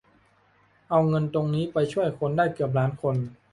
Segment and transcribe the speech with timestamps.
[0.89, 3.15] เอาเงินตรงนี้ไปช่วยคนได้เกือบล้านคน